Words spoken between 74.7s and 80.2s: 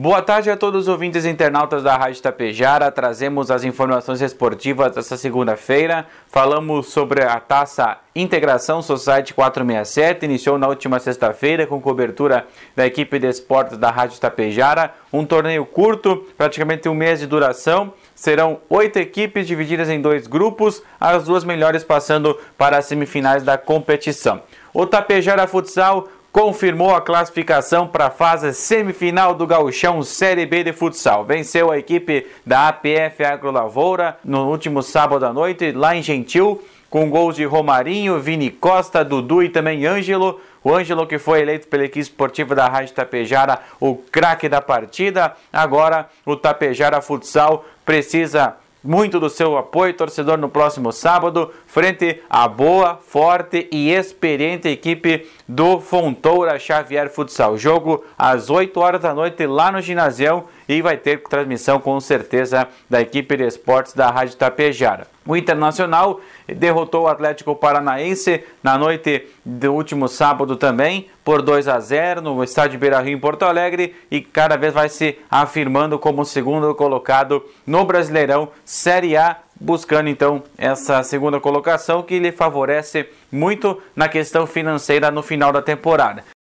vai se afirmando como segundo colocado no Brasileirão Série A buscando